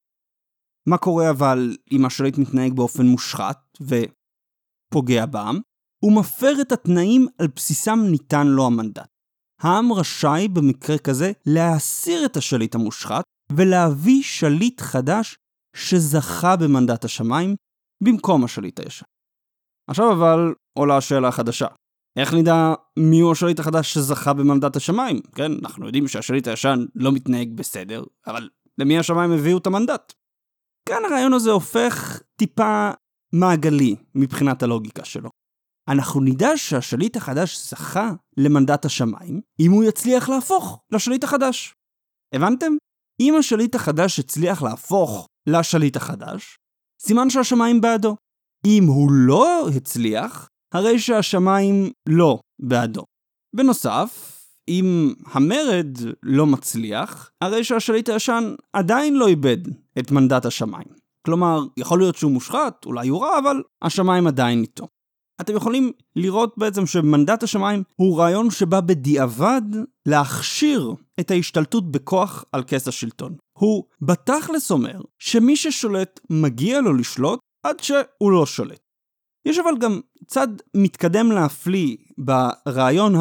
מה 0.86 0.98
קורה 0.98 1.30
אבל 1.30 1.76
אם 1.92 2.04
השליט 2.04 2.38
מתנהג 2.38 2.72
באופן 2.72 3.06
מושחת 3.06 3.78
ופוגע 3.80 5.26
בעם? 5.26 5.60
הוא 6.04 6.12
מפר 6.12 6.52
את 6.60 6.72
התנאים 6.72 7.26
על 7.38 7.46
בסיסם 7.56 7.98
ניתן 8.10 8.46
לו 8.46 8.66
המנדט. 8.66 9.08
העם 9.60 9.92
רשאי 9.92 10.48
במקרה 10.48 10.98
כזה 10.98 11.32
להסיר 11.46 12.24
את 12.24 12.36
השליט 12.36 12.74
המושחת 12.74 13.22
ולהביא 13.52 14.22
שליט 14.22 14.80
חדש 14.80 15.36
שזכה 15.76 16.56
במנדט 16.56 17.04
השמיים 17.04 17.54
במקום 18.04 18.44
השליט 18.44 18.80
הישן. 18.80 19.06
עכשיו 19.90 20.12
אבל 20.12 20.54
עולה 20.78 20.96
השאלה 20.96 21.28
החדשה. 21.28 21.66
איך 22.18 22.34
נדע 22.34 22.74
מיהו 22.98 23.32
השליט 23.32 23.58
החדש 23.58 23.94
שזכה 23.94 24.32
במנדט 24.32 24.76
השמיים? 24.76 25.20
כן, 25.34 25.52
אנחנו 25.62 25.86
יודעים 25.86 26.08
שהשליט 26.08 26.48
הישן 26.48 26.78
לא 26.94 27.12
מתנהג 27.12 27.52
בסדר, 27.54 28.04
אבל 28.26 28.48
למי 28.78 28.98
השמיים 28.98 29.32
הביאו 29.32 29.58
את 29.58 29.66
המנדט? 29.66 30.12
כאן 30.88 31.04
הרעיון 31.04 31.32
הזה 31.32 31.50
הופך 31.50 32.22
טיפה 32.36 32.90
מעגלי 33.32 33.96
מבחינת 34.14 34.62
הלוגיקה 34.62 35.04
שלו. 35.04 35.30
אנחנו 35.88 36.20
נדע 36.20 36.56
שהשליט 36.56 37.16
החדש 37.16 37.58
זכה 37.58 38.10
למנדט 38.36 38.84
השמיים 38.84 39.40
אם 39.60 39.70
הוא 39.70 39.84
יצליח 39.84 40.28
להפוך 40.28 40.80
לשליט 40.90 41.24
החדש. 41.24 41.74
הבנתם? 42.34 42.72
אם 43.20 43.34
השליט 43.38 43.74
החדש 43.74 44.18
הצליח 44.18 44.62
להפוך 44.62 45.26
לשליט 45.48 45.96
החדש, 45.96 46.56
סימן 47.02 47.30
שהשמיים 47.30 47.80
בעדו. 47.80 48.16
אם 48.66 48.84
הוא 48.84 49.12
לא 49.12 49.68
הצליח, 49.76 50.48
הרי 50.74 50.98
שהשמיים 50.98 51.92
לא 52.08 52.40
בעדו. 52.62 53.04
בנוסף, 53.56 54.31
אם 54.69 55.14
המרד 55.33 55.99
לא 56.23 56.47
מצליח, 56.47 57.31
הרי 57.40 57.64
שהשליט 57.64 58.09
הישן 58.09 58.54
עדיין 58.73 59.14
לא 59.14 59.28
איבד 59.28 59.59
את 59.99 60.11
מנדט 60.11 60.47
השמיים. 60.47 61.02
כלומר, 61.26 61.61
יכול 61.76 61.99
להיות 61.99 62.16
שהוא 62.16 62.33
מושחת, 62.33 62.85
אולי 62.87 63.09
הוא 63.09 63.23
רע, 63.23 63.38
אבל 63.38 63.62
השמיים 63.83 64.26
עדיין 64.26 64.62
איתו. 64.62 64.88
אתם 65.40 65.57
יכולים 65.57 65.92
לראות 66.16 66.54
בעצם 66.57 66.87
שמנדט 66.87 67.42
השמיים 67.42 67.83
הוא 67.97 68.19
רעיון 68.19 68.50
שבא 68.50 68.81
בדיעבד 68.81 69.62
להכשיר 70.07 70.95
את 71.21 71.31
ההשתלטות 71.31 71.90
בכוח 71.90 72.45
על 72.52 72.62
כס 72.66 72.88
השלטון. 72.88 73.37
הוא 73.59 73.85
בתכלס 74.02 74.71
אומר 74.71 75.00
שמי 75.19 75.57
ששולט 75.57 76.21
מגיע 76.31 76.81
לו 76.81 76.92
לשלוט 76.92 77.40
עד 77.66 77.81
שהוא 77.81 78.33
לא 78.33 78.47
שולט. 78.47 78.81
יש 79.45 79.59
אבל 79.59 79.78
גם 79.78 80.00
צד 80.26 80.49
מתקדם 80.76 81.33
להפליא 81.33 81.97
ברעיון 82.19 83.14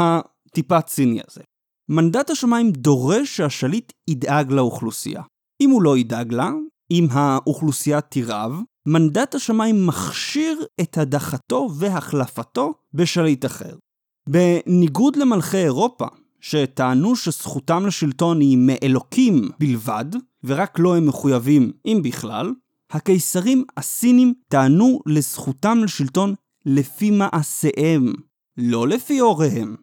הטיפה 0.51 0.81
ציני 0.81 1.19
הזה. 1.27 1.41
מנדט 1.89 2.29
השמיים 2.29 2.71
דורש 2.71 3.37
שהשליט 3.37 3.93
ידאג 4.07 4.51
לאוכלוסייה. 4.51 5.21
אם 5.61 5.69
הוא 5.69 5.81
לא 5.81 5.97
ידאג 5.97 6.33
לה, 6.33 6.51
אם 6.91 7.07
האוכלוסייה 7.11 8.01
תרעב, 8.01 8.53
מנדט 8.87 9.35
השמיים 9.35 9.87
מכשיר 9.87 10.65
את 10.81 10.97
הדחתו 10.97 11.69
והחלפתו 11.77 12.73
בשליט 12.93 13.45
אחר. 13.45 13.75
בניגוד 14.29 15.15
למלכי 15.15 15.57
אירופה, 15.57 16.05
שטענו 16.39 17.15
שזכותם 17.15 17.85
לשלטון 17.85 18.41
היא 18.41 18.57
מאלוקים 18.57 19.49
בלבד, 19.59 20.05
ורק 20.43 20.79
לו 20.79 20.83
לא 20.83 20.97
הם 20.97 21.05
מחויבים, 21.05 21.71
אם 21.85 22.01
בכלל, 22.03 22.53
הקיסרים 22.91 23.63
הסינים 23.77 24.33
טענו 24.47 24.99
לזכותם 25.05 25.77
לשלטון 25.83 26.35
לפי 26.65 27.11
מעשיהם, 27.11 28.13
לא 28.57 28.87
לפי 28.87 29.19
הוריהם. 29.19 29.75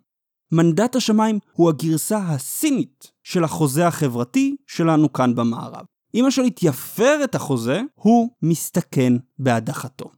מנדט 0.53 0.97
השמיים 0.97 1.39
הוא 1.53 1.69
הגרסה 1.69 2.19
הסינית 2.19 3.13
של 3.23 3.45
החוזה 3.45 3.87
החברתי 3.87 4.57
שלנו 4.67 5.13
כאן 5.13 5.35
במערב. 5.35 5.85
אם 6.15 6.25
השליט 6.25 6.61
יפר 6.63 7.21
את 7.25 7.35
החוזה, 7.35 7.83
הוא 7.95 8.31
מסתכן 8.43 9.13
בהדחתו. 9.39 10.11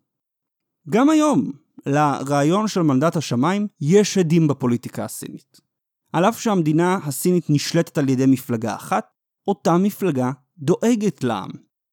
גם 0.88 1.10
היום, 1.10 1.52
לרעיון 1.86 2.68
של 2.68 2.82
מנדט 2.82 3.16
השמיים 3.16 3.66
יש 3.80 4.18
עדים 4.18 4.48
בפוליטיקה 4.48 5.04
הסינית. 5.04 5.60
על 6.12 6.24
אף 6.24 6.40
שהמדינה 6.40 6.98
הסינית 7.04 7.50
נשלטת 7.50 7.98
על 7.98 8.08
ידי 8.08 8.26
מפלגה 8.26 8.74
אחת, 8.74 9.06
אותה 9.48 9.76
מפלגה 9.76 10.30
דואגת 10.58 11.24
לעם. 11.24 11.50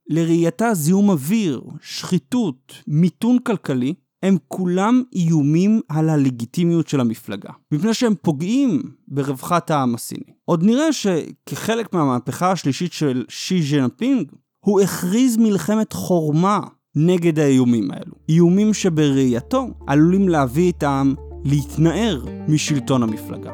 לראייתה 0.09 0.73
זיהום 0.73 1.09
אוויר, 1.09 1.61
שחיתות, 1.81 2.73
מיתון 2.87 3.39
כלכלי, 3.39 3.93
הם 4.23 4.37
כולם 4.47 5.03
איומים 5.15 5.81
על 5.89 6.09
הלגיטימיות 6.09 6.87
של 6.87 6.99
המפלגה, 6.99 7.49
מפני 7.71 7.93
שהם 7.93 8.13
פוגעים 8.21 8.83
ברווחת 9.07 9.71
העם 9.71 9.95
הסיני. 9.95 10.33
עוד 10.45 10.63
נראה 10.63 10.93
שכחלק 10.93 11.93
מהמהפכה 11.93 12.51
השלישית 12.51 12.93
של 12.93 13.25
שי 13.29 13.61
ז'נפינג, 13.61 14.31
הוא 14.65 14.81
הכריז 14.81 15.37
מלחמת 15.37 15.93
חורמה 15.93 16.59
נגד 16.95 17.39
האיומים 17.39 17.91
האלו. 17.91 18.13
איומים 18.29 18.73
שבראייתו 18.73 19.67
עלולים 19.87 20.29
להביא 20.29 20.71
את 20.71 20.83
העם 20.83 21.15
להתנער 21.45 22.25
משלטון 22.47 23.03
המפלגה. 23.03 23.51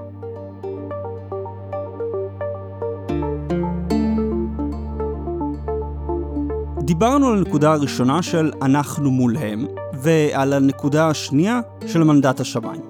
דיברנו 6.86 7.28
על 7.28 7.38
הנקודה 7.38 7.74
הראשונה 7.74 8.22
של 8.22 8.52
אנחנו 8.62 9.12
מול 9.12 9.38
הם, 9.38 9.66
ועל 10.04 10.54
הנקודה 10.54 11.08
השנייה 11.08 11.60
של 11.88 12.04
מנדט 12.04 12.40
השמיים. 12.40 12.82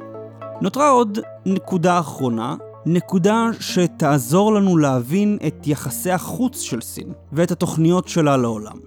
נותרה 0.61 0.89
עוד 0.89 1.19
נקודה 1.45 1.99
אחרונה, 1.99 2.55
נקודה 2.85 3.49
שתעזור 3.59 4.53
לנו 4.53 4.77
להבין 4.77 5.37
את 5.47 5.67
יחסי 5.67 6.11
החוץ 6.11 6.61
של 6.61 6.81
סין 6.81 7.13
ואת 7.31 7.51
התוכניות 7.51 8.07
שלה 8.07 8.37
לעולם. 8.37 8.77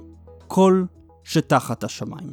כל 0.47 0.85
שתחת 1.25 1.85
השמיים. 1.85 2.33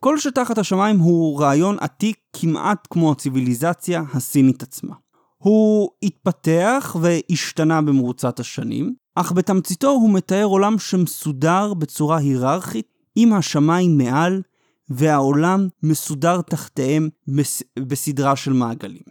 כל 0.00 0.18
שתחת 0.18 0.58
השמיים 0.58 0.98
הוא 0.98 1.40
רעיון 1.40 1.76
עתיק 1.80 2.16
כמעט 2.32 2.88
כמו 2.90 3.12
הציוויליזציה 3.12 4.02
הסינית 4.14 4.62
עצמה. 4.62 4.94
הוא 5.38 5.90
התפתח 6.02 6.96
והשתנה 7.00 7.82
במרוצת 7.82 8.40
השנים, 8.40 8.94
אך 9.14 9.32
בתמציתו 9.32 9.90
הוא 9.90 10.10
מתאר 10.10 10.44
עולם 10.44 10.78
שמסודר 10.78 11.74
בצורה 11.74 12.18
היררכית, 12.18 12.86
עם 13.16 13.32
השמיים 13.32 13.98
מעל 13.98 14.42
והעולם 14.88 15.68
מסודר 15.82 16.40
תחתיהם 16.40 17.08
בס... 17.28 17.62
בסדרה 17.78 18.36
של 18.36 18.52
מעגלים. 18.52 19.02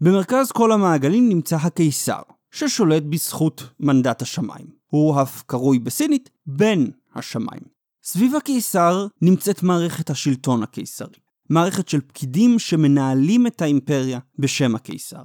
במרכז 0.00 0.52
כל 0.52 0.72
המעגלים 0.72 1.28
נמצא 1.28 1.56
הקיסר, 1.56 2.22
ששולט 2.50 3.02
בזכות 3.02 3.62
מנדט 3.80 4.22
השמיים. 4.22 4.66
הוא 4.86 5.22
אף 5.22 5.42
קרוי 5.42 5.78
בסינית 5.78 6.30
בן 6.46 6.84
השמיים. 7.14 7.62
סביב 8.02 8.36
הקיסר 8.36 9.06
נמצאת 9.22 9.62
מערכת 9.62 10.10
השלטון 10.10 10.62
הקיסרי, 10.62 11.18
מערכת 11.50 11.88
של 11.88 12.00
פקידים 12.00 12.58
שמנהלים 12.58 13.46
את 13.46 13.62
האימפריה 13.62 14.18
בשם 14.38 14.74
הקיסר. 14.74 15.22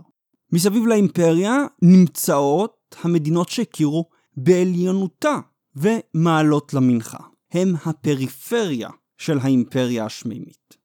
מסביב 0.51 0.85
לאימפריה 0.85 1.55
נמצאות 1.81 2.95
המדינות 3.01 3.49
שהכירו 3.49 4.09
בעליונותה 4.37 5.39
ומעלות 5.75 6.73
למנחה. 6.73 7.17
הם 7.51 7.75
הפריפריה 7.85 8.89
של 9.17 9.39
האימפריה 9.41 10.05
השמימית. 10.05 10.77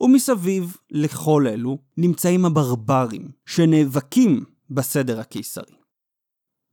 ומסביב 0.00 0.76
לכל 0.90 1.46
אלו 1.46 1.78
נמצאים 1.96 2.44
הברברים, 2.44 3.28
שנאבקים 3.46 4.44
בסדר 4.70 5.20
הקיסרי. 5.20 5.74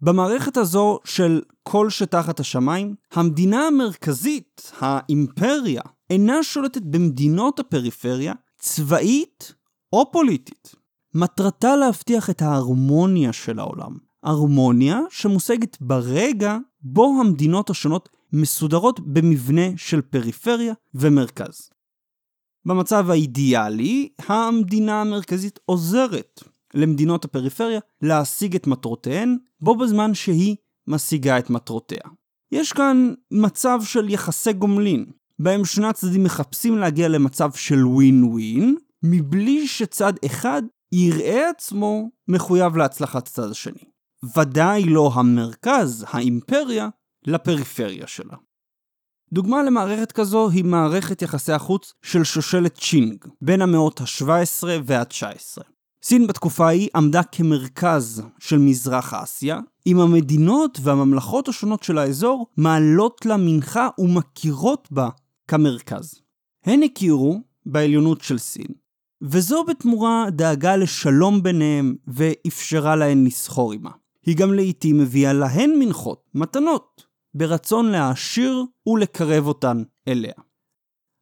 במערכת 0.02 0.58
הזו 0.58 1.00
של 1.06 1.42
כל 1.64 1.90
שתחת 1.90 2.40
השמיים, 2.40 2.96
המדינה 3.12 3.68
המרכזית, 3.68 4.72
האימפריה, 4.80 5.82
אינה 6.10 6.44
שולטת 6.44 6.82
במדינות 6.82 7.60
הפריפריה, 7.60 8.34
צבאית 8.60 9.54
או 9.94 10.12
פוליטית. 10.12 10.76
מטרתה 11.14 11.76
להבטיח 11.76 12.30
את 12.30 12.42
ההרמוניה 12.42 13.34
של 13.34 13.60
העולם. 13.60 13.98
הרמוניה 14.24 15.00
שמושגת 15.10 15.78
ברגע 15.82 16.58
בו 16.82 17.18
המדינות 17.22 17.70
השונות 17.70 18.10
מסודרות 18.34 19.00
במבנה 19.00 19.78
של 19.78 20.02
פריפריה 20.02 20.74
ומרכז. 20.94 21.70
במצב 22.66 23.10
האידיאלי, 23.10 24.10
המדינה 24.28 25.02
המרכזית 25.02 25.60
עוזרת 25.66 26.44
למדינות 26.74 27.26
הפריפריה 27.26 27.80
להשיג 28.02 28.56
את 28.56 28.68
מטרותיהן, 28.68 29.38
בו 29.62 29.76
בזמן 29.76 30.14
שהיא 30.14 30.56
משיגה 30.88 31.40
את 31.40 31.50
מטרותיה. 31.50 32.02
יש 32.52 32.74
כאן 32.74 33.14
מצב 33.32 33.80
של 33.84 34.10
יחסי 34.10 34.54
גומלין, 34.54 35.06
בהם 35.40 35.66
שני 35.66 35.88
הצדדים 35.88 36.24
מחפשים 36.24 36.78
להגיע 36.78 37.08
למצב 37.08 37.52
של 37.54 37.88
ווין 37.88 38.24
ווין, 38.24 38.76
מבלי 39.04 39.68
שצד 39.68 40.14
אחד 40.26 40.62
יראה 40.92 41.50
עצמו 41.50 42.10
מחויב 42.28 42.78
להצלחת 42.78 43.28
הצד 43.28 43.50
השני. 43.52 43.84
ודאי 44.38 44.84
לא 44.84 45.12
המרכז, 45.14 46.06
האימפריה, 46.10 46.90
לפריפריה 47.28 48.08
שלה. 48.08 48.36
דוגמה 49.34 49.64
למערכת 49.64 50.12
כזו 50.12 50.50
היא 50.50 50.66
מערכת 50.66 51.22
יחסי 51.22 51.52
החוץ 51.52 51.94
של 52.02 52.24
שושלת 52.24 52.76
צ'ינג, 52.76 53.26
בין 53.42 53.62
המאות 53.62 54.02
ה-17 54.02 54.64
וה-19. 54.86 55.64
סין 56.04 56.28
בתקופה 56.28 56.68
ההיא 56.68 56.90
עמדה 56.96 57.24
כמרכז 57.24 58.24
של 58.40 58.58
מזרח 58.58 59.14
אסיה, 59.14 59.60
עם 59.86 60.00
המדינות 60.00 60.80
והממלכות 60.84 61.48
השונות 61.48 61.84
של 61.84 61.98
האזור 61.98 62.48
מעלות 62.58 63.26
לה 63.26 63.38
מנחה 63.38 63.88
ומכירות 63.98 64.88
בה 64.92 65.10
כמרכז. 65.48 66.22
הן 66.66 66.84
הכירו 66.84 67.42
בעליונות 67.66 68.22
של 68.22 68.38
סין, 68.38 68.68
וזו 69.22 69.64
בתמורה 69.64 70.26
דאגה 70.30 70.76
לשלום 70.76 71.44
ביניהם 71.44 71.96
ואפשרה 72.08 72.96
להן 72.96 73.26
לסחור 73.26 73.72
עימה. 73.72 73.92
היא 74.26 74.38
גם 74.38 74.54
לעיתים 74.54 74.98
מביאה 74.98 75.34
להן 75.34 75.72
מנחות, 75.80 76.24
מתנות, 76.36 77.06
ברצון 77.40 77.92
להעשיר 77.92 78.64
ולקרב 78.88 79.48
אותן 79.48 79.84
אליה. 80.08 80.34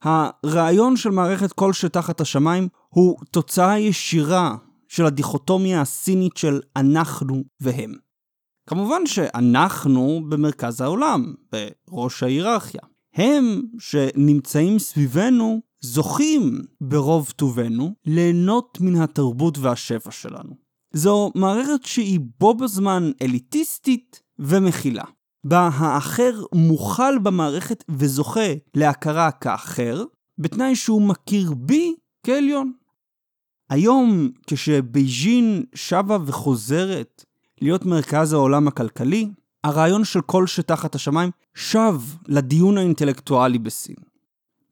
הרעיון 0.04 0.98
של 0.98 1.10
מערכת 1.10 1.52
כל 1.54 1.74
שתחת 1.74 2.22
השמיים 2.22 2.68
הוא 2.90 3.18
תוצאה 3.32 3.80
ישירה 3.80 4.56
של 4.88 5.06
הדיכוטומיה 5.06 5.82
הסינית 5.82 6.38
של 6.38 6.60
אנחנו 6.76 7.44
והם. 7.60 7.94
כמובן 8.70 9.06
שאנחנו 9.06 10.22
במרכז 10.30 10.82
העולם, 10.82 11.34
בראש 11.52 12.24
ההיררכיה. 12.24 12.82
הם 13.14 13.62
שנמצאים 13.80 14.80
סביבנו 14.80 15.62
זוכים 15.82 16.62
ברוב 16.82 17.32
טובנו 17.36 17.94
ליהנות 18.06 18.78
מן 18.82 18.96
התרבות 18.96 19.58
והשפע 19.58 20.12
שלנו. 20.12 20.56
זו 20.94 21.32
מערכת 21.36 21.86
שהיא 21.86 22.20
בו 22.40 22.54
בזמן 22.54 23.12
אליטיסטית 23.22 24.22
ומכילה. 24.40 25.04
בה 25.48 25.70
האחר 25.74 26.44
מוכל 26.54 27.18
במערכת 27.18 27.84
וזוכה 27.90 28.54
להכרה 28.76 29.32
כאחר, 29.32 30.04
בתנאי 30.40 30.76
שהוא 30.76 31.02
מכיר 31.02 31.54
בי 31.54 31.96
כעליון. 32.24 32.72
היום, 33.70 34.30
כשבייג'ין 34.48 35.64
שבה 35.76 36.18
וחוזרת 36.26 37.26
להיות 37.62 37.86
מרכז 37.86 38.34
העולם 38.34 38.68
הכלכלי, 38.68 39.30
הרעיון 39.64 40.04
של 40.04 40.22
כל 40.22 40.48
שתחת 40.48 40.96
השמיים 40.96 41.32
שב 41.56 41.96
לדיון 42.28 42.78
האינטלקטואלי 42.78 43.60
בסין. 43.60 43.96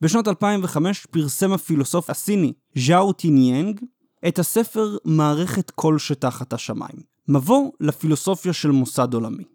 בשנת 0.01 0.27
2005 0.27 1.05
פרסם 1.05 1.51
הפילוסוף 1.53 2.09
הסיני 2.09 2.53
ז'או 2.77 3.13
טיניאנג 3.13 3.81
את 4.27 4.39
הספר 4.39 4.97
מערכת 5.05 5.71
כל 5.71 5.99
שתחת 5.99 6.53
השמיים, 6.53 6.99
מבוא 7.27 7.71
לפילוסופיה 7.79 8.53
של 8.53 8.71
מוסד 8.71 9.13
עולמי. 9.13 9.54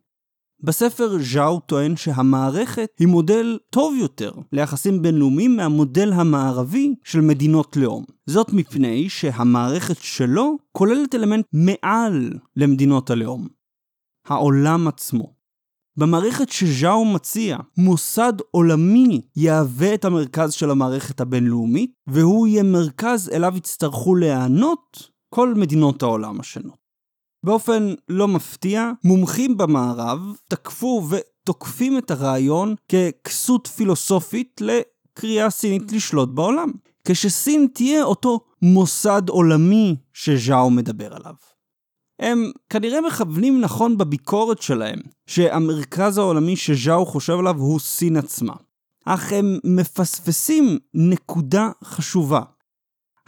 בספר 0.63 1.19
ז'או 1.33 1.61
טוען 1.61 1.97
שהמערכת 1.97 2.91
היא 2.99 3.09
מודל 3.09 3.59
טוב 3.71 3.95
יותר 4.01 4.33
ליחסים 4.53 5.03
בינלאומיים 5.03 5.57
מהמודל 5.57 6.13
המערבי 6.13 6.95
של 7.05 7.21
מדינות 7.21 7.77
לאום. 7.77 8.05
זאת 8.27 8.53
מפני 8.53 9.09
שהמערכת 9.09 9.97
שלו 9.99 10.57
כוללת 10.73 11.15
אלמנט 11.15 11.45
מעל 11.53 12.31
למדינות 12.57 13.11
הלאום. 13.11 13.49
העולם 14.27 14.89
עצמו. 14.89 15.35
במערכת 15.97 16.49
שז'או 16.49 17.05
מציע, 17.05 17.59
מוסד 17.77 18.33
עולמי 18.51 19.21
יהווה 19.37 19.95
את 19.95 20.05
המרכז 20.05 20.53
של 20.53 20.71
המערכת 20.71 21.21
הבינלאומית, 21.21 21.93
והוא 22.07 22.47
יהיה 22.47 22.63
מרכז 22.63 23.31
אליו 23.33 23.57
יצטרכו 23.57 24.15
להיענות 24.15 25.11
כל 25.35 25.55
מדינות 25.55 26.03
העולם 26.03 26.41
השונות. 26.41 26.80
באופן 27.45 27.95
לא 28.09 28.29
מפתיע, 28.29 28.91
מומחים 29.05 29.57
במערב 29.57 30.19
תקפו 30.49 31.09
ותוקפים 31.11 31.99
את 31.99 32.11
הרעיון 32.11 32.75
ככסות 32.89 33.67
פילוסופית 33.67 34.61
לקריאה 34.61 35.51
סינית 35.51 35.93
לשלוט 35.93 36.29
בעולם. 36.29 36.71
כשסין 37.05 37.67
תהיה 37.75 38.05
אותו 38.05 38.41
מוסד 38.63 39.29
עולמי 39.29 39.97
שז'או 40.13 40.71
מדבר 40.71 41.15
עליו. 41.15 41.35
הם 42.19 42.51
כנראה 42.69 43.01
מכוונים 43.01 43.61
נכון 43.61 43.99
בביקורת 43.99 44.63
שלהם, 44.63 44.99
שהמרכז 45.27 46.19
העולמי 46.19 46.57
שז'או 46.57 47.07
חושב 47.07 47.39
עליו 47.39 47.57
הוא 47.57 47.81
סין 47.81 48.17
עצמה. 48.17 48.53
אך 49.05 49.33
הם 49.33 49.59
מפספסים 49.65 50.79
נקודה 50.95 51.71
חשובה. 51.85 52.41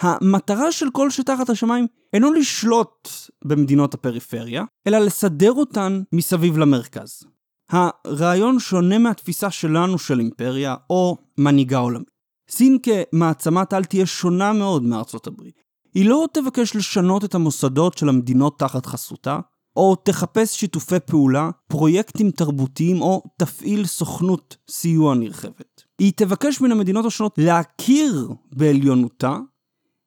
המטרה 0.00 0.72
של 0.72 0.90
כל 0.92 1.11
שתחת 1.11 1.50
השמיים 1.50 1.87
אינו 2.12 2.33
לשלוט 2.33 3.09
במדינות 3.44 3.94
הפריפריה, 3.94 4.64
אלא 4.87 4.98
לסדר 4.98 5.52
אותן 5.52 6.02
מסביב 6.12 6.59
למרכז. 6.59 7.22
הרעיון 7.70 8.59
שונה 8.59 8.98
מהתפיסה 8.98 9.50
שלנו 9.50 9.98
של 9.98 10.20
אימפריה 10.20 10.74
או 10.90 11.16
מנהיגה 11.38 11.78
עולמית. 11.78 12.11
סין 12.50 12.78
כמעצמת 12.83 13.72
על 13.72 13.85
תהיה 13.85 14.07
שונה 14.07 14.52
מאוד 14.52 14.83
מארצות 14.83 15.26
הברית. 15.26 15.62
היא 15.94 16.09
לא 16.09 16.26
תבקש 16.33 16.76
לשנות 16.76 17.24
את 17.24 17.35
המוסדות 17.35 17.98
של 17.98 18.09
המדינות 18.09 18.59
תחת 18.59 18.87
חסותה, 18.87 19.38
או 19.76 19.96
תחפש 19.96 20.61
שיתופי 20.61 21.00
פעולה, 21.07 21.50
פרויקטים 21.68 22.31
תרבותיים 22.31 23.02
או 23.02 23.22
תפעיל 23.38 23.87
סוכנות 23.87 24.57
סיוע 24.70 25.14
נרחבת. 25.14 25.83
היא 25.98 26.12
תבקש 26.16 26.61
מן 26.61 26.72
המדינות 26.72 27.05
השונות 27.05 27.35
להכיר 27.38 28.28
בעליונותה 28.52 29.38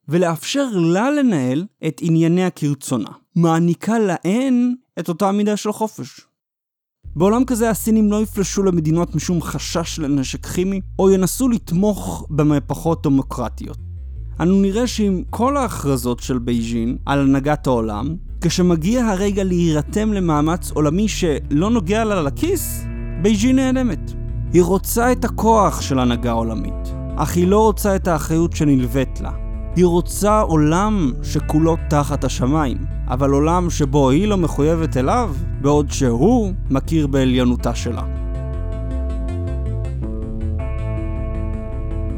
ולאפשר 0.09 0.67
לה 0.73 1.11
לנהל 1.11 1.65
את 1.87 1.99
ענייניה 2.01 2.49
כרצונה. 2.49 3.09
מעניקה 3.35 3.99
להן 3.99 4.73
את 4.99 5.09
אותה 5.09 5.31
מידה 5.31 5.57
של 5.57 5.71
חופש. 5.71 6.21
בעולם 7.15 7.45
כזה 7.45 7.69
הסינים 7.69 8.11
לא 8.11 8.21
יפלשו 8.21 8.63
למדינות 8.63 9.15
משום 9.15 9.41
חשש 9.41 9.99
לנשק 9.99 10.45
כימי, 10.45 10.81
או 10.99 11.09
ינסו 11.09 11.49
לתמוך 11.49 12.27
במהפכות 12.29 13.03
דמוקרטיות. 13.03 13.77
אנו 14.39 14.61
נראה 14.61 14.87
שעם 14.87 15.23
כל 15.29 15.57
ההכרזות 15.57 16.19
של 16.19 16.39
בייג'ין 16.39 16.97
על 17.05 17.19
הנהגת 17.19 17.67
העולם, 17.67 18.15
כשמגיע 18.41 19.05
הרגע 19.05 19.43
להירתם 19.43 20.13
למאמץ 20.13 20.71
עולמי 20.71 21.07
שלא 21.07 21.69
נוגע 21.69 22.03
לה 22.03 22.21
לכיס, 22.21 22.83
בייג'ין 23.21 23.55
נעלמת. 23.55 24.11
היא 24.53 24.63
רוצה 24.63 25.11
את 25.11 25.25
הכוח 25.25 25.81
של 25.81 25.99
הנהגה 25.99 26.31
עולמית, 26.31 26.93
אך 27.15 27.35
היא 27.35 27.47
לא 27.47 27.59
רוצה 27.59 27.95
את 27.95 28.07
האחריות 28.07 28.55
שנלווית 28.55 29.21
לה. 29.21 29.44
היא 29.75 29.85
רוצה 29.85 30.39
עולם 30.39 31.11
שכולו 31.23 31.75
תחת 31.89 32.23
השמיים, 32.23 32.77
אבל 33.07 33.29
עולם 33.29 33.69
שבו 33.69 34.09
היא 34.09 34.27
לא 34.27 34.37
מחויבת 34.37 34.97
אליו, 34.97 35.35
בעוד 35.61 35.91
שהוא 35.91 36.53
מכיר 36.69 37.07
בעליונותה 37.07 37.75
שלה. 37.75 38.03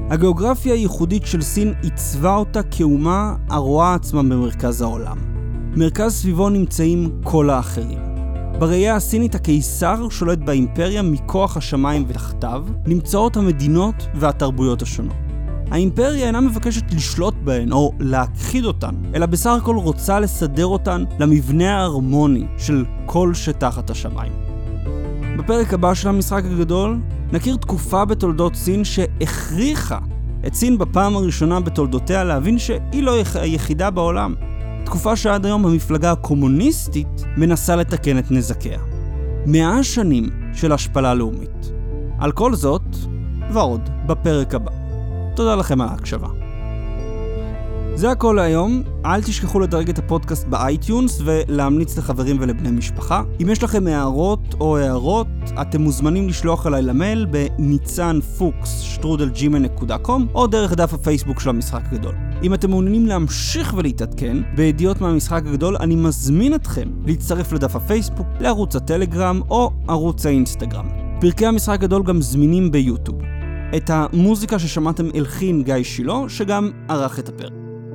הגיאוגרפיה 0.09 0.73
הייחודית 0.73 1.25
של 1.25 1.41
סין 1.41 1.73
עיצבה 1.81 2.35
אותה 2.35 2.63
כאומה 2.63 3.35
הרואה 3.49 3.93
עצמה 3.93 4.23
במרכז 4.23 4.81
העולם. 4.81 5.17
מרכז 5.75 6.13
סביבו 6.13 6.49
נמצאים 6.49 7.09
כל 7.23 7.49
האחרים. 7.49 7.99
בראייה 8.59 8.95
הסינית 8.95 9.35
הקיסר 9.35 10.09
שולט 10.09 10.37
באימפריה 10.37 11.01
מכוח 11.01 11.57
השמיים 11.57 12.05
ותחתיו 12.07 12.65
נמצאות 12.87 13.37
המדינות 13.37 14.07
והתרבויות 14.15 14.81
השונות. 14.81 15.26
האימפריה 15.71 16.27
אינה 16.27 16.41
מבקשת 16.41 16.93
לשלוט 16.93 17.33
בהן 17.43 17.71
או 17.71 17.93
להכחיד 17.99 18.65
אותן, 18.65 18.95
אלא 19.15 19.25
בסך 19.25 19.51
הכל 19.61 19.75
רוצה 19.75 20.19
לסדר 20.19 20.65
אותן 20.65 21.03
למבנה 21.19 21.77
ההרמוני 21.77 22.45
של 22.57 22.85
כל 23.05 23.33
שתחת 23.33 23.89
השמיים. 23.89 24.31
בפרק 25.37 25.73
הבא 25.73 25.93
של 25.93 26.09
המשחק 26.09 26.43
הגדול 26.45 26.99
נכיר 27.31 27.55
תקופה 27.55 28.05
בתולדות 28.05 28.55
סין 28.55 28.83
שהכריחה 28.83 29.99
את 30.47 30.53
סין 30.53 30.77
בפעם 30.77 31.15
הראשונה 31.15 31.59
בתולדותיה 31.59 32.23
להבין 32.23 32.59
שהיא 32.59 33.03
לא 33.03 33.15
היחידה 33.35 33.89
בעולם. 33.89 34.35
תקופה 34.85 35.15
שעד 35.15 35.45
היום 35.45 35.65
המפלגה 35.65 36.11
הקומוניסטית 36.11 37.23
מנסה 37.37 37.75
לתקן 37.75 38.17
את 38.17 38.31
נזקיה. 38.31 38.79
מאה 39.45 39.83
שנים 39.83 40.29
של 40.53 40.71
השפלה 40.71 41.13
לאומית. 41.13 41.71
על 42.19 42.31
כל 42.31 42.55
זאת, 42.55 42.95
ועוד, 43.53 43.89
בפרק 44.05 44.55
הבא. 44.55 44.86
תודה 45.37 45.55
לכם 45.55 45.81
על 45.81 45.87
ההקשבה. 45.87 46.27
זה 47.95 48.11
הכל 48.11 48.33
להיום, 48.37 48.83
אל 49.05 49.21
תשכחו 49.21 49.59
לדרג 49.59 49.89
את 49.89 49.99
הפודקאסט 49.99 50.47
ב 50.47 50.58
iTunes 50.58 51.21
ולהמליץ 51.25 51.97
לחברים 51.97 52.37
ולבני 52.39 52.71
משפחה. 52.71 53.23
אם 53.41 53.49
יש 53.49 53.63
לכם 53.63 53.87
הערות 53.87 54.55
או 54.59 54.77
הארות, 54.77 55.27
אתם 55.61 55.81
מוזמנים 55.81 56.29
לשלוח 56.29 56.67
אליי 56.67 56.81
למייל 56.81 57.25
בניצן 57.25 58.19
פוקס 58.37 58.79
שטרודל 58.79 59.44
Gmail.com 59.44 60.27
או 60.35 60.47
דרך 60.47 60.73
דף 60.73 60.93
הפייסבוק 60.93 61.39
של 61.39 61.49
המשחק 61.49 61.81
הגדול. 61.91 62.15
אם 62.43 62.53
אתם 62.53 62.69
מעוניינים 62.69 63.05
להמשיך 63.05 63.73
ולהתעדכן 63.77 64.37
בידיעות 64.55 65.01
מהמשחק 65.01 65.43
הגדול, 65.47 65.77
אני 65.79 65.95
מזמין 65.95 66.55
אתכם 66.55 66.89
להצטרף 67.05 67.51
לדף 67.53 67.75
הפייסבוק, 67.75 68.27
לערוץ 68.39 68.75
הטלגרם 68.75 69.41
או 69.49 69.71
ערוץ 69.87 70.25
האינסטגרם. 70.25 70.87
פרקי 71.21 71.45
המשחק 71.45 71.73
הגדול 71.73 72.03
גם 72.03 72.21
זמינים 72.21 72.71
ביוטיוב. 72.71 73.36
את 73.75 73.89
המוזיקה 73.93 74.59
ששמעתם 74.59 75.05
הלחין 75.13 75.63
גיא 75.63 75.83
שילה, 75.83 76.19
שגם 76.27 76.71
ערך 76.89 77.19
את 77.19 77.29
הפרק. 77.29 77.51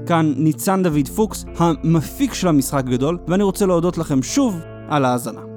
כאן 0.06 0.32
ניצן 0.37 0.82
דוד 0.82 1.08
פוקס, 1.16 1.44
המפיק 1.56 2.35
של 2.35 2.48
המשחק 2.48 2.85
גדול, 2.85 3.18
ואני 3.28 3.42
רוצה 3.42 3.66
להודות 3.66 3.98
לכם 3.98 4.22
שוב 4.22 4.61
על 4.88 5.04
ההאזנה. 5.04 5.51